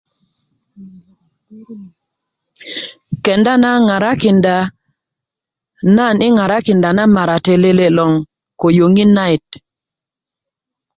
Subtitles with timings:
[3.23, 4.55] kenda na ŋarakinda
[5.95, 8.11] nan yi ŋarakinda na marate lele' loŋ
[8.59, 9.47] ko yöŋit nayit